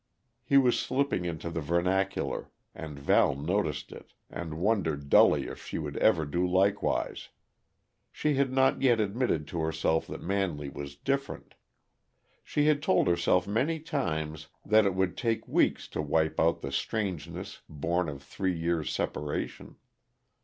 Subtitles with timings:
[0.43, 5.77] He was slipping into the vernacular, and Val noticed it, and wondered dully if she
[5.77, 7.29] would ever do likewise.
[8.11, 11.53] She had not yet admitted to herself that Manley was different.
[12.43, 16.71] She had told herself many times that it would take weeks to wipe out the
[16.71, 19.75] strangeness born of three years' separation.